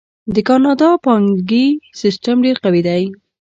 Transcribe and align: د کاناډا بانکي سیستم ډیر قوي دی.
د 0.33 0.35
کاناډا 0.47 0.89
بانکي 1.03 1.65
سیستم 2.01 2.37
ډیر 2.45 2.57
قوي 2.63 2.81
دی. 2.87 3.03